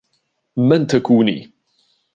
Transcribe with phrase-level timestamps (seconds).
[0.57, 1.51] من تكونيِِ؟